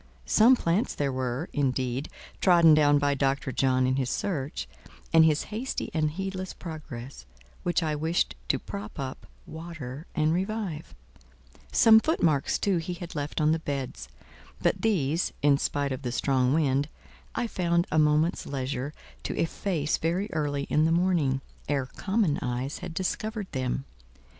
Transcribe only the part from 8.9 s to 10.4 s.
up, water, and